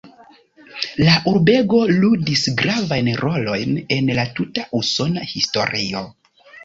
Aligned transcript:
La 1.01 1.17
urbego 1.31 1.81
ludis 1.97 2.43
gravajn 2.61 3.11
rolojn 3.21 3.77
en 3.99 4.09
la 4.21 4.27
tuta 4.41 4.65
usona 4.81 5.27
historio. 5.35 6.03